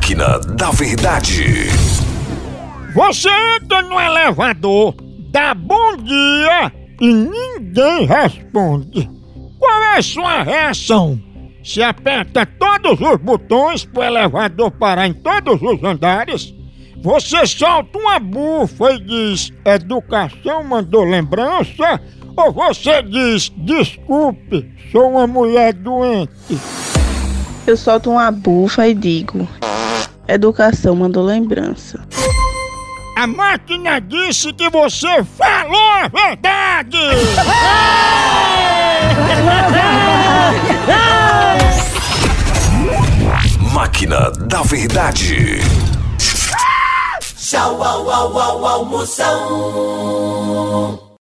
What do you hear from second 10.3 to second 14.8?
reação? Se aperta todos os botões para o elevador